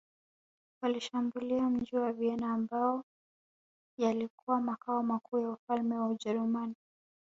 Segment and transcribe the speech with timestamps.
[0.83, 3.03] Walishambulia mji wa Vienna ambayo
[3.97, 6.75] yalikuwa makao makuu ya ufalme wa Ujerumani